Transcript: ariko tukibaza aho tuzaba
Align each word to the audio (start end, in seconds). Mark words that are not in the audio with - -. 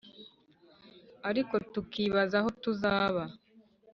ariko 1.29 1.53
tukibaza 1.73 2.35
aho 2.39 2.49
tuzaba 2.61 3.23